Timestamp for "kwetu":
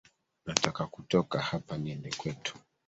2.17-2.55